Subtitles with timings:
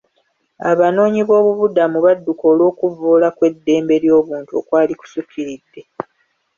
[0.69, 5.81] Abanoonyiboobubudamu badduka olw'okuvvoola kw'eddembe ly'obuntu okwali kusukkiridde.